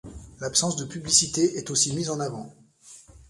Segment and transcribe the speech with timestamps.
[0.39, 2.51] L'absence de publicités est aussi mise en avant.